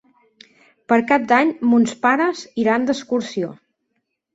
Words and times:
Per 0.93 0.97
Cap 1.11 1.29
d'Any 1.33 1.53
mons 1.75 1.95
pares 2.09 2.45
iran 2.67 2.91
d'excursió. 2.93 3.57